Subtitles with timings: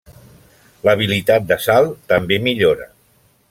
[0.87, 2.93] L'habilitat de salt també millora.